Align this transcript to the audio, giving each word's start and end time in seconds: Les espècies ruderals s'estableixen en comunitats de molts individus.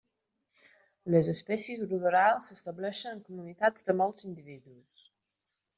Les 1.15 1.29
espècies 1.33 1.83
ruderals 1.83 2.49
s'estableixen 2.49 3.13
en 3.15 3.23
comunitats 3.29 3.91
de 3.91 3.97
molts 4.03 4.31
individus. 4.33 5.11